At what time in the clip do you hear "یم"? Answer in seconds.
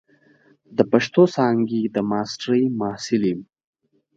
3.31-3.39